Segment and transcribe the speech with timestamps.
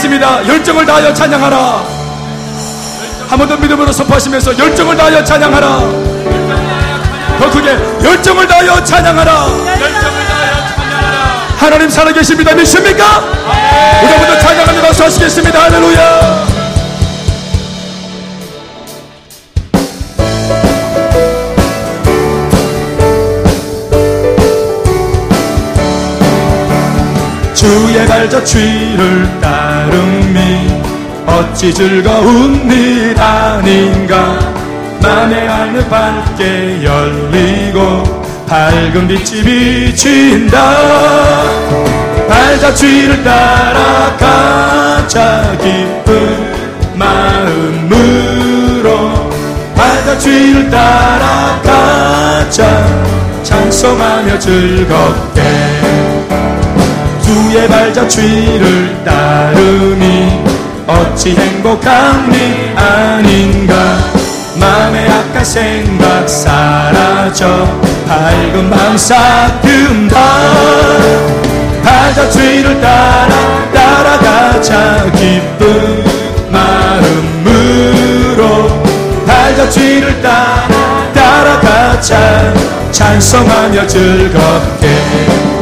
[0.00, 0.48] 찬양하겠습니다.
[0.48, 1.56] 열정을 다하여 찬양하라.
[3.28, 5.68] 한 번 더 믿음으로 선포하시면서 열정을 다하여 찬양하라.
[7.38, 9.46] 더 크게 열정을 다하여 찬양하라.
[11.58, 12.54] 하나님 살아계십니다.
[12.54, 13.18] 믿습니까?
[14.02, 15.62] 우리 더 찬양하며 박수 하시겠습니다.
[15.62, 16.60] 할렐루야.
[27.54, 30.82] 주의 발자취를 따 름이
[31.26, 34.38] 어찌 즐거운 일 아닌가.
[35.02, 40.58] 맘의 하늘 밝게 열리고 밝은 빛이 비친다.
[42.28, 46.52] 발자취를 따라 가자 기쁜
[46.94, 48.10] 마음으로
[49.74, 52.84] 발자취를 따라 가자.
[53.42, 55.42] 찬송하며 즐겁게
[57.30, 60.42] 주의 발자취를 따르니?
[60.88, 63.98] 어찌 행복한 일 아닌가?
[64.58, 67.68] 마음의 악한 생각 사라져
[68.08, 70.18] 밝은 마음 싹 든다
[71.84, 76.02] 발자취를 따라 따라가자 기쁜
[76.50, 78.02] 마음으로.
[79.24, 82.52] 발자취를 따라 따라가자
[82.90, 85.60] 찬송하며 즐겁게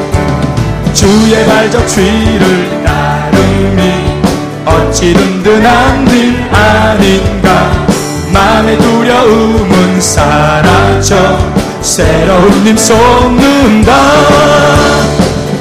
[0.98, 4.20] 주의 발자취를 따르니
[4.64, 7.86] 어찌 든든한 일 아닌가.
[8.32, 11.38] 마음의 두려움은 사라져
[11.82, 13.92] 새로운 힘 솟는다.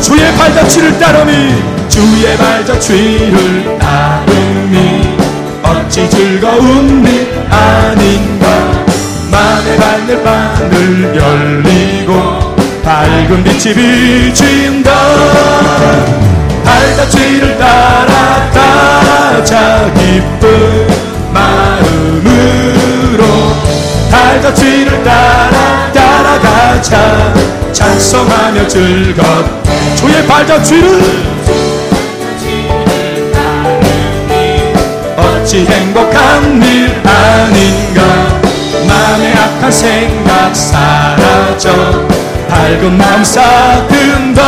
[0.00, 5.16] 주의 발자취를 따르니 주의 발자취를 따르니
[5.62, 8.46] 어찌 즐거운 일 아닌가?
[9.30, 14.90] 마음의 바늘 바늘 열리고 밝은 빛이 비친다.
[16.64, 18.64] 발자취를 따라가자
[19.94, 20.86] 기쁜
[21.32, 23.24] 마음으로
[24.10, 25.92] 발자취를 따라
[26.36, 27.34] 따라가자
[27.72, 29.22] 찬송하며 즐겁
[29.96, 31.00] 주의 발자취를.
[35.16, 38.02] 어찌 행복한 일 아닌가.
[38.86, 41.70] 마음의 악한 생각 사라져.
[42.48, 44.42] 밝은 마음 싹든다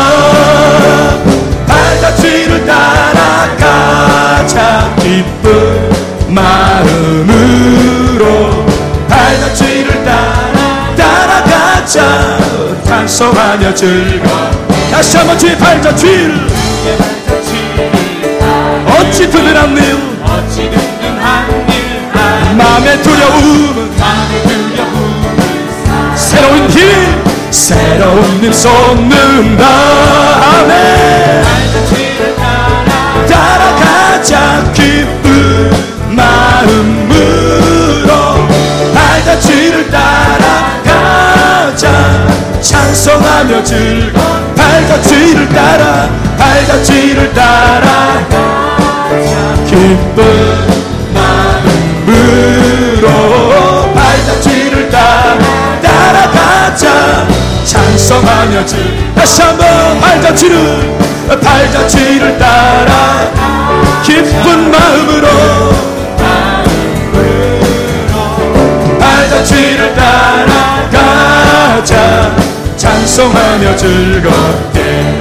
[1.67, 4.47] 발자취를 따라가자.
[4.99, 5.89] 기쁜
[6.29, 7.89] 마음으로.
[9.09, 10.38] 발자취를 따라
[11.89, 14.29] 따라가자 찬송하며 즐거.
[14.91, 16.47] 다시 한번 주의 발자취를.
[18.87, 19.97] 어찌 든든한 일.
[20.23, 22.11] 어찌 든든한 일
[22.59, 26.79] 마음의 두려움은 마음의 두려움 새로운 힘
[27.51, 29.65] 새로운 힘 솟는다.
[30.61, 31.45] 아멘.
[33.27, 34.98] 따라 따라가자 기
[58.67, 58.79] 즐
[59.15, 60.99] 다시 한번 발자취를
[61.43, 63.31] 발자취를 따라
[64.03, 65.29] 기쁜 마음으로
[68.99, 69.95] 발자취를
[70.91, 71.93] 따라가자.
[72.77, 75.19] 찬송하며 즐겁게.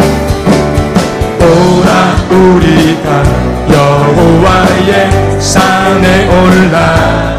[1.40, 3.24] 오라 우리가
[3.72, 7.38] 여호와의 산에 올라.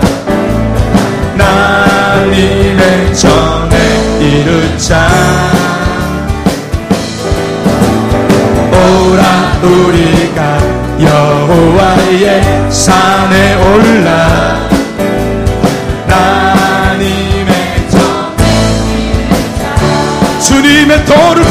[1.37, 3.75] 나님의 전에
[4.21, 5.48] 이르자
[12.71, 14.69] 산에 올라
[16.07, 17.55] 나님의
[20.41, 21.48] 주님의 도를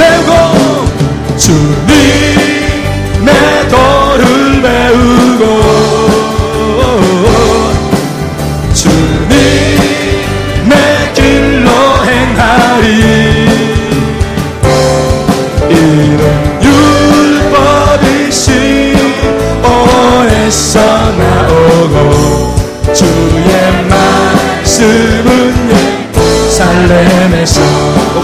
[26.88, 27.62] 살렘에서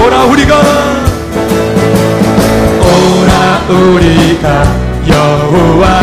[0.01, 0.61] 오라 우리가
[2.79, 4.63] 오라 우리가
[5.05, 6.02] 여호와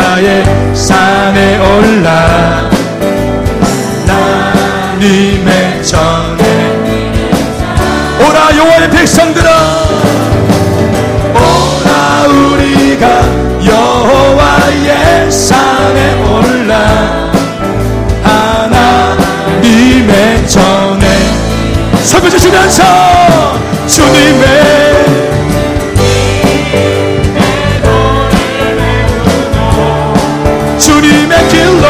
[22.41, 22.83] 선포하시면서
[23.87, 24.45] 주님의
[30.79, 31.87] 주님의 길로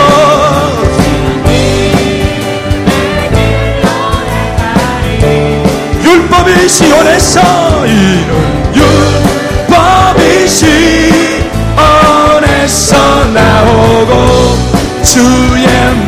[6.02, 10.48] 율법이 시원했어 이는 율법이
[11.76, 14.58] 시원해서 나오고
[15.04, 15.99] 주의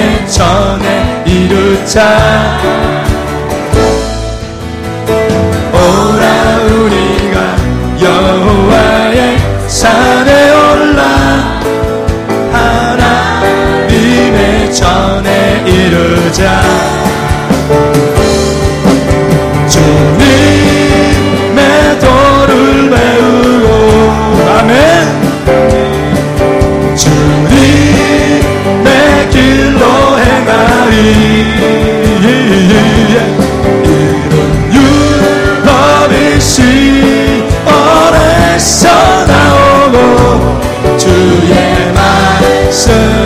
[0.00, 2.00] 하나님의 전에 이르자.
[5.72, 6.24] 오라
[6.64, 7.36] 우리가
[8.00, 9.38] 여호와의
[9.68, 11.02] 산에 올라.
[13.82, 16.99] 하나님의 전에 이르자
[37.60, 38.88] 시원해서
[39.26, 43.19] 나오고 주의 말씀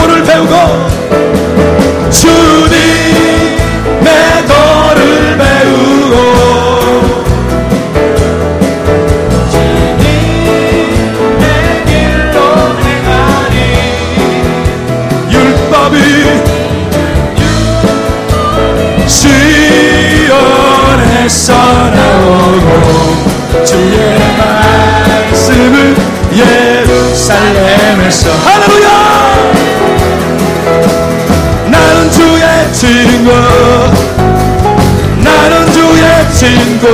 [0.00, 0.54] 도를 배우고
[2.10, 2.65] 주
[32.86, 33.32] 친구
[35.18, 36.86] 나는 주의 친구.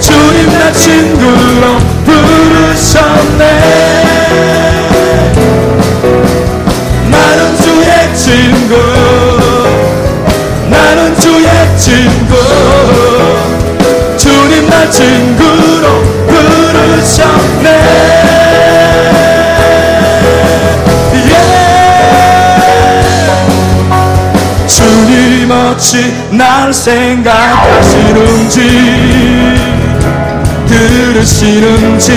[0.00, 3.42] 주님 내 친구로 부르셨네.
[7.10, 8.74] 나는 주의 친구.
[10.70, 11.46] 나는 주의
[11.76, 12.36] 친구.
[14.16, 15.55] 주님 나 친구
[25.76, 28.58] 어찌 날 생각하시는지
[30.66, 32.10] 들으시는지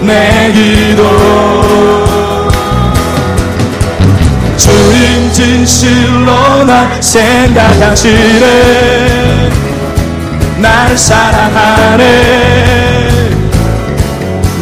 [0.00, 1.02] 내 기도.
[4.56, 8.10] 주님 진실로 날 생각하시네.
[10.58, 12.02] 날 사랑하네.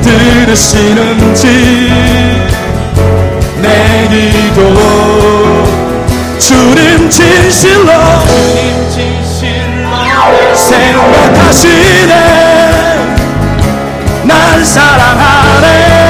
[0.02, 1.47] 들으시는지
[3.61, 4.75] 내 기도.
[6.38, 7.92] 주님 진실로
[10.54, 12.14] 생각하시네.
[14.25, 16.10] 날 사랑하네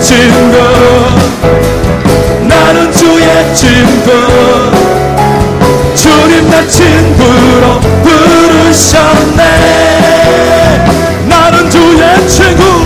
[0.00, 0.56] 친구
[2.48, 4.10] 나는 주의 친구
[5.94, 9.42] 주님 내 친구로 부르셨네.
[11.28, 12.79] 나는 주의 친구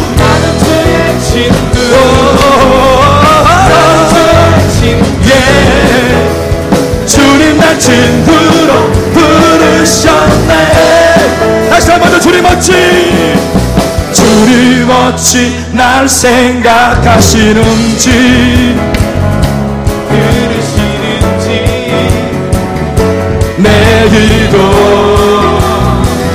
[15.15, 17.55] 어찌 날 생각하시는지.
[20.11, 21.49] 들으시는지.
[23.57, 24.59] 내일도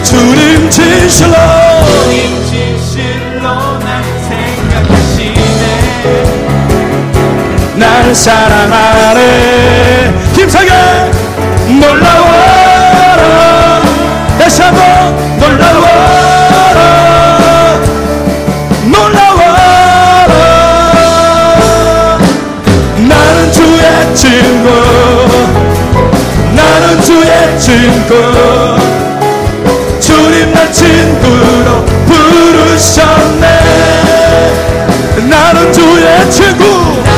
[0.02, 1.34] 주님 진실로.
[1.86, 3.44] 주님 진실로
[3.80, 5.34] 날 생각하시네.
[7.76, 9.20] 날 사랑하네.
[10.36, 10.72] 힘차게
[11.82, 12.40] 놀라워라.
[14.40, 14.82] 다시 한번
[15.38, 15.79] 놀라워
[24.14, 24.70] 친구
[26.56, 28.16] 나는 주의 친구
[30.00, 33.48] 주님 나 친구로 부르셨네.
[35.30, 37.09] 나는 주의 친구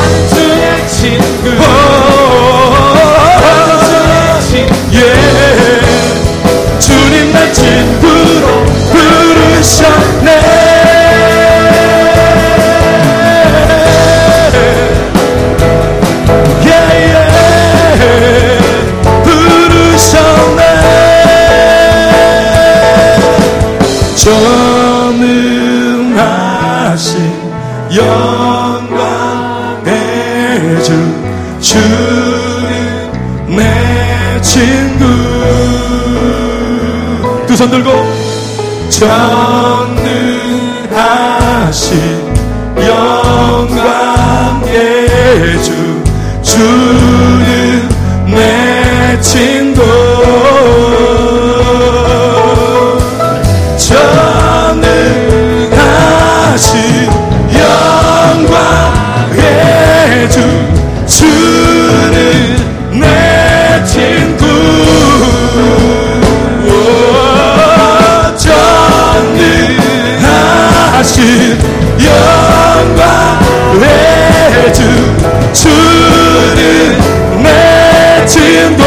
[27.94, 29.90] 영광의
[30.82, 30.92] 주
[31.60, 33.12] 주는
[33.56, 35.04] 내 친구.
[37.46, 37.90] 두 손 들고.
[40.90, 42.31] 전능하신
[78.42, 78.82] 내 친구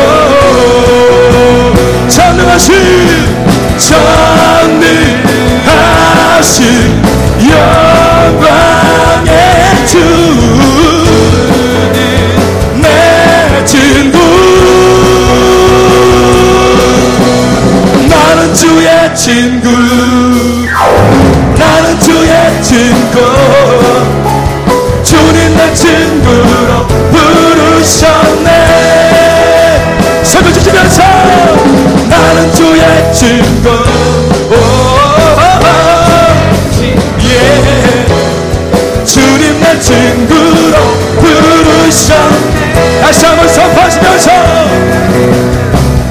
[2.09, 2.75] 전능하신
[3.77, 4.21] 전능하신
[7.50, 9.31] 영광의
[9.88, 10.51] 주는
[12.81, 14.17] 내 친구.
[18.09, 19.69] 나는 주의 친구
[33.25, 34.55] 오,
[37.24, 38.05] 예.
[39.79, 40.77] 친구로
[41.20, 43.01] 부르셨네.
[43.01, 44.32] 다시 한번 선포하시면서.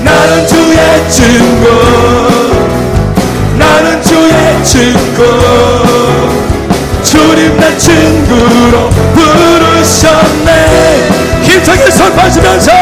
[0.02, 0.78] 나는 주의
[1.08, 1.68] 친구.
[3.58, 5.24] 나는 주의 친구.
[7.02, 10.50] 주님 내 친구로 부르셨네.
[11.42, 12.72] 힘차게 선포하시면서.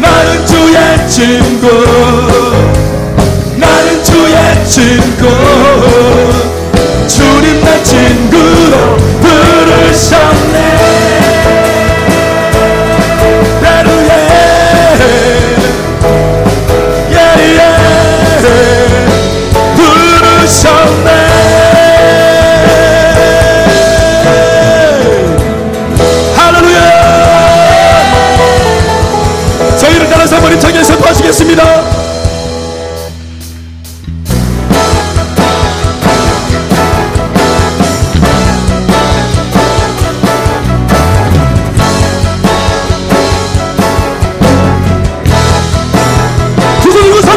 [0.00, 1.95] 나는 주의 친구
[4.68, 4.98] 주의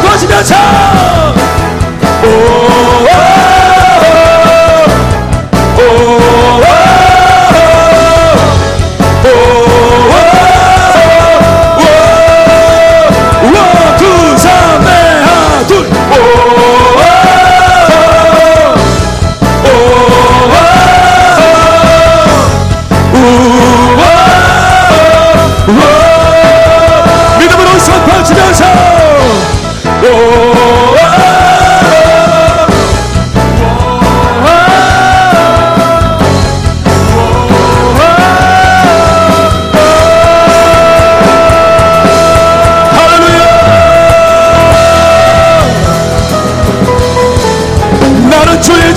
[0.01, 1.28] 도와주면서!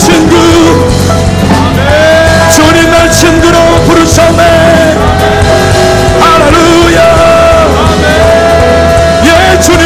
[0.03, 0.35] 친구.
[2.55, 4.43] 주님 날 친구로 부르셨네.
[6.21, 6.99] 할렐루야.
[9.27, 9.83] 예 주님.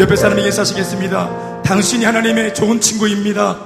[0.00, 1.62] 옆에 사람에게 사시겠습니다.
[1.62, 3.56] 당신이 하나님의 좋은 친구입니다.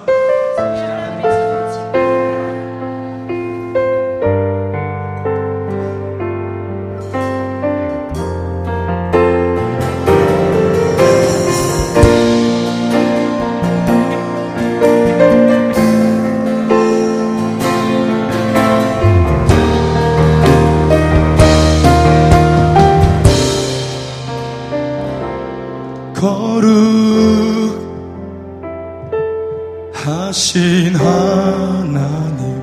[30.05, 32.63] 하신 하나님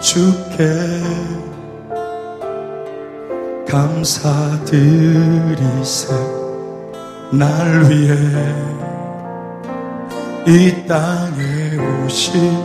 [0.00, 0.64] 주께
[3.68, 4.74] 감사드리세.
[7.32, 8.14] 날 위해
[10.46, 12.62] 이 땅에 오신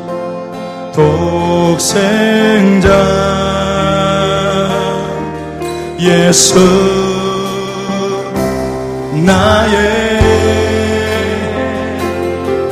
[0.94, 2.90] 독생자
[6.00, 6.60] 예수
[9.26, 10.09] 나의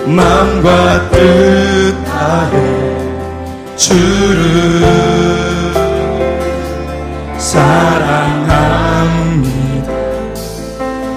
[0.08, 2.54] 마음과 뜻 다해
[3.76, 4.82] 주를
[7.38, 8.78] 사랑합니다.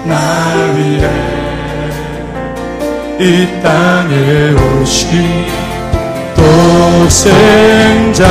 [0.04, 1.08] 날 위해
[3.20, 5.46] 이 땅에 오신
[7.06, 8.24] 독생자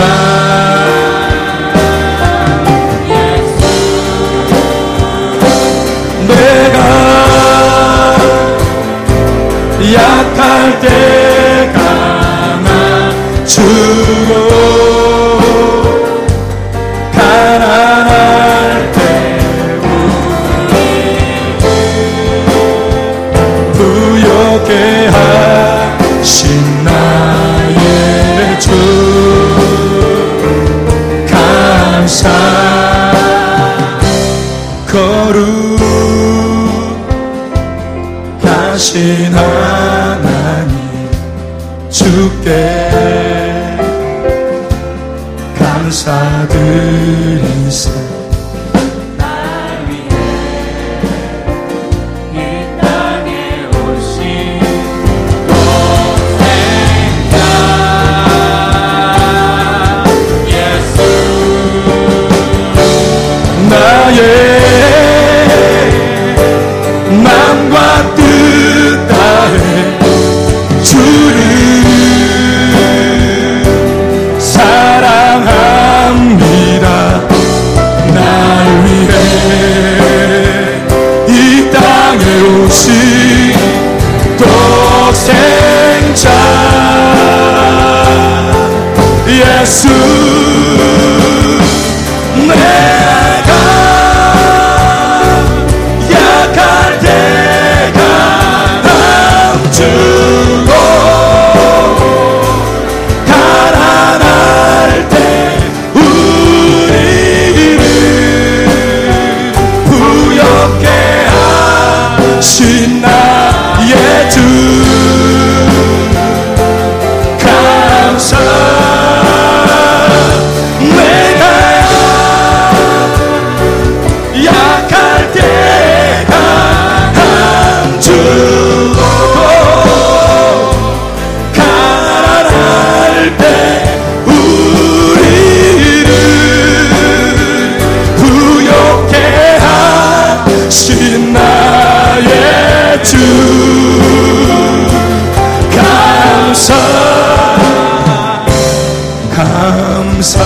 [149.70, 150.40] 감사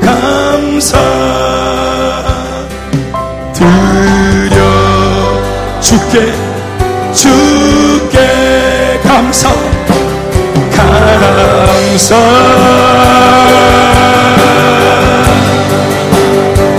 [0.00, 0.96] 감사.
[3.52, 4.60] 드려
[5.80, 6.32] 주께
[7.12, 9.50] 주께 감사.
[10.76, 12.14] 감사.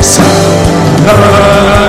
[0.02, 1.81] 사랑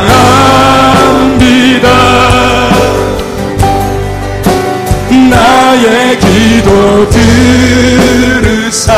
[7.11, 8.93] 들으사.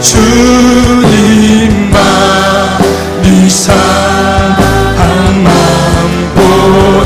[0.00, 2.00] 주님만
[3.24, 4.54] 이상한
[5.44, 5.50] 맘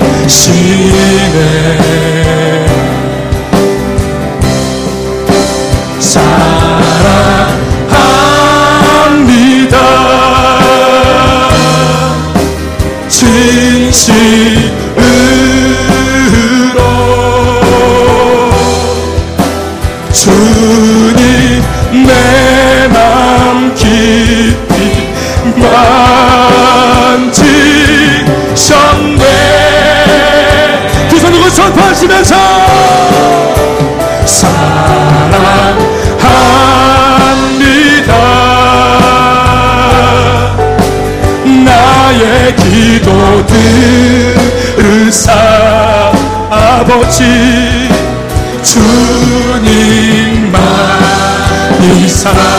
[48.64, 48.88] 주님만이
[52.08, 52.51] 사랑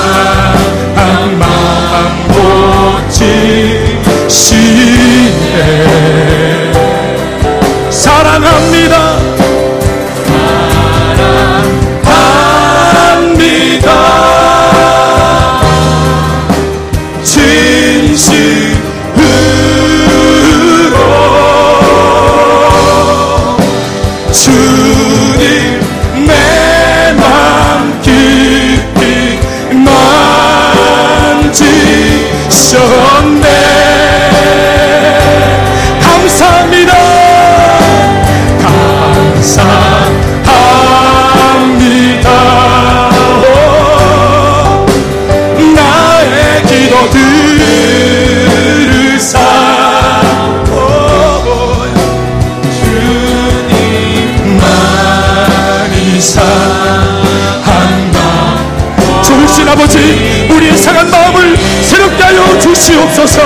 [59.73, 63.41] 아버지 우리의 상한 마음을 새롭게 하여 주시옵소서.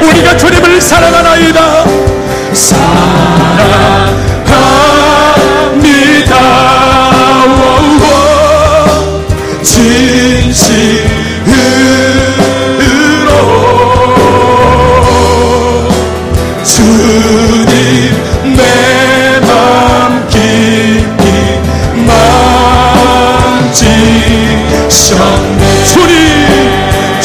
[0.00, 1.84] 우리가 주님을 사랑하나이다.
[2.54, 4.27] 사랑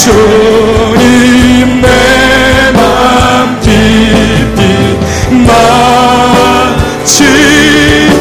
[0.04, 4.98] 주님 내맘 깊이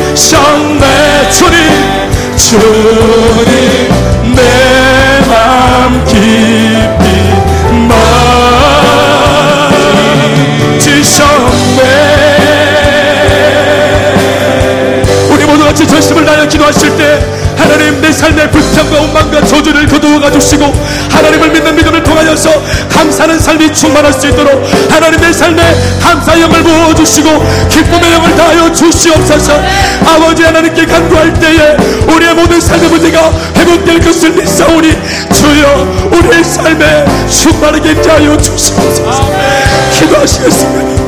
[0.07, 0.85] 만지셨네.
[1.31, 1.57] 주님
[2.37, 3.90] 주님
[4.37, 7.05] 내맘 깊이
[10.92, 11.83] 만지셨네.
[15.33, 17.41] 우리 모두 같이 전심을 다하여 기도하실 때
[18.22, 20.72] 삶의 불평과 원망과 저주를 거두어가 주시고
[21.11, 22.50] 하나님을 믿는 믿음을 통하여서
[22.88, 25.61] 감사하는 삶이 충만할 수 있도록 하나님 내 삶에
[26.00, 27.28] 감사 영을 부어주시고
[27.68, 29.61] 기쁨의 영을 다하여 주시옵소서.
[30.06, 31.76] 아버지 하나님께 간구할 때에
[32.14, 34.92] 우리의 모든 삶의 문제가 회복될 것을 믿사오니
[35.35, 39.32] 주여 우리의 삶에 충만하게 하여 주시옵소서.
[39.98, 41.02] 기도하시겠습니다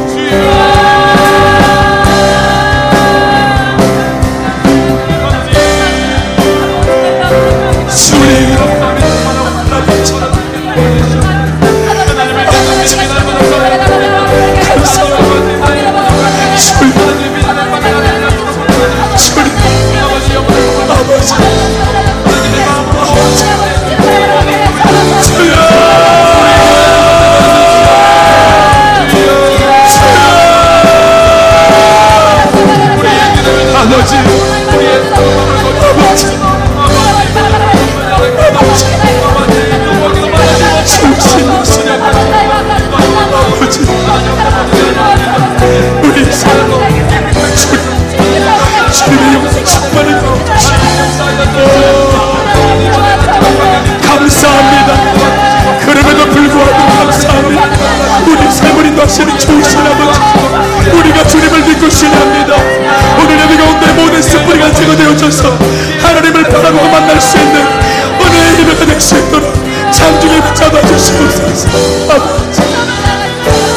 [68.84, 69.52] 힘을 될수 있도록
[69.90, 71.68] 장중에 붙잡아 주시옵소서
[72.10, 72.60] 아버지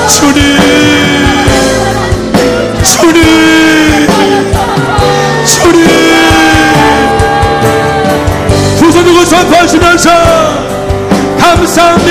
[0.07, 0.57] 주님
[2.83, 4.07] 주님.
[8.81, 10.09] 주님 두고 선포하시면서
[11.39, 12.06] 감사합니다